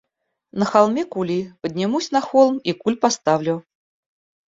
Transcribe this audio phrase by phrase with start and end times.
[0.63, 3.63] На холме кули, поднимусь на холм и куль поставлю.